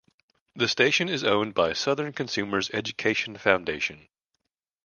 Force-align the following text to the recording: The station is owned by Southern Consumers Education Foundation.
The 0.55 0.67
station 0.67 1.09
is 1.09 1.23
owned 1.23 1.53
by 1.53 1.73
Southern 1.73 2.11
Consumers 2.11 2.71
Education 2.73 3.37
Foundation. 3.37 4.07